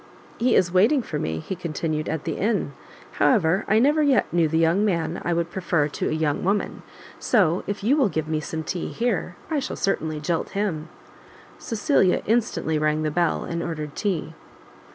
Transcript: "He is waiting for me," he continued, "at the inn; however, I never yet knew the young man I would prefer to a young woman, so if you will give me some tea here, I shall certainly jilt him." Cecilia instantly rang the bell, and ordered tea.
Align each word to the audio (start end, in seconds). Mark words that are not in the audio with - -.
"He 0.39 0.55
is 0.55 0.71
waiting 0.71 1.03
for 1.03 1.19
me," 1.19 1.37
he 1.37 1.55
continued, 1.55 2.09
"at 2.09 2.23
the 2.23 2.31
inn; 2.35 2.73
however, 3.19 3.65
I 3.67 3.77
never 3.77 4.01
yet 4.01 4.25
knew 4.33 4.47
the 4.47 4.57
young 4.57 4.83
man 4.83 5.21
I 5.23 5.31
would 5.33 5.51
prefer 5.51 5.87
to 5.89 6.09
a 6.09 6.11
young 6.11 6.43
woman, 6.43 6.81
so 7.19 7.63
if 7.67 7.83
you 7.83 7.95
will 7.95 8.09
give 8.09 8.27
me 8.27 8.39
some 8.39 8.63
tea 8.63 8.87
here, 8.87 9.35
I 9.51 9.59
shall 9.59 9.75
certainly 9.75 10.19
jilt 10.19 10.53
him." 10.57 10.89
Cecilia 11.59 12.23
instantly 12.25 12.79
rang 12.79 13.03
the 13.03 13.11
bell, 13.11 13.43
and 13.43 13.61
ordered 13.61 13.95
tea. 13.95 14.33